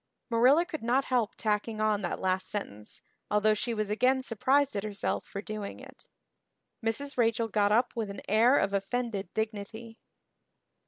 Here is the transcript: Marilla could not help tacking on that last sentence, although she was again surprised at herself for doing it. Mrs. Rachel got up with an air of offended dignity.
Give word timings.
Marilla 0.31 0.65
could 0.65 0.81
not 0.81 1.05
help 1.13 1.35
tacking 1.35 1.79
on 1.79 2.01
that 2.01 2.19
last 2.19 2.47
sentence, 2.49 3.03
although 3.29 3.53
she 3.53 3.71
was 3.71 3.91
again 3.91 4.23
surprised 4.23 4.75
at 4.75 4.83
herself 4.83 5.23
for 5.27 5.43
doing 5.43 5.79
it. 5.79 6.07
Mrs. 6.83 7.17
Rachel 7.19 7.47
got 7.47 7.71
up 7.71 7.95
with 7.95 8.09
an 8.09 8.23
air 8.27 8.57
of 8.57 8.73
offended 8.73 9.31
dignity. 9.35 9.99